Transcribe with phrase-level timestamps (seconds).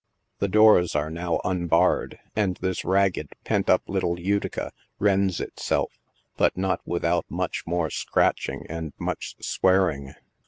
[0.39, 5.91] The doors are now unbarred, and this ragged" pent up little Utica" rends itself,
[6.37, 10.15] but not without much more scratching and much swearing.